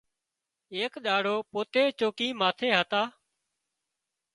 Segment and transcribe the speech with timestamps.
[0.75, 3.01] ايڪ ڏاڙو پوتي چوڪي ماٿي هتا